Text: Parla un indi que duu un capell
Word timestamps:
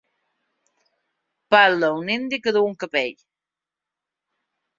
Parla 1.55 1.91
un 1.99 2.09
indi 2.15 2.41
que 2.47 2.55
duu 2.57 2.71
un 2.71 2.75
capell 2.85 3.15